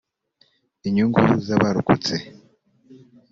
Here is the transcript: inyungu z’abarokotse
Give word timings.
inyungu 0.87 1.21
z’abarokotse 1.45 2.13